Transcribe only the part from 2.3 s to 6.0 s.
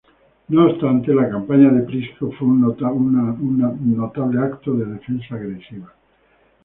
fue un notable acto de defensa agresiva.